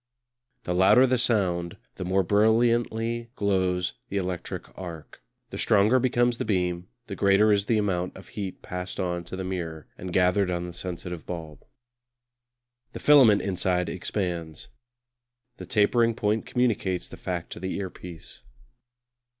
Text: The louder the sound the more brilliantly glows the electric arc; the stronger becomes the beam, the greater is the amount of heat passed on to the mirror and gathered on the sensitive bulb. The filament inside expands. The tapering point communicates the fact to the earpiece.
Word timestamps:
The 0.63 0.73
louder 0.73 1.05
the 1.05 1.19
sound 1.19 1.77
the 1.93 2.03
more 2.03 2.23
brilliantly 2.23 3.29
glows 3.35 3.93
the 4.09 4.17
electric 4.17 4.75
arc; 4.75 5.21
the 5.51 5.59
stronger 5.59 5.99
becomes 5.99 6.39
the 6.39 6.43
beam, 6.43 6.87
the 7.05 7.15
greater 7.15 7.51
is 7.51 7.67
the 7.67 7.77
amount 7.77 8.17
of 8.17 8.29
heat 8.29 8.63
passed 8.63 8.99
on 8.99 9.23
to 9.25 9.35
the 9.35 9.43
mirror 9.43 9.87
and 9.99 10.11
gathered 10.11 10.49
on 10.49 10.65
the 10.65 10.73
sensitive 10.73 11.27
bulb. 11.27 11.63
The 12.93 12.99
filament 12.99 13.43
inside 13.43 13.89
expands. 13.89 14.69
The 15.57 15.67
tapering 15.67 16.15
point 16.15 16.47
communicates 16.47 17.07
the 17.07 17.15
fact 17.15 17.51
to 17.51 17.59
the 17.59 17.75
earpiece. 17.77 18.41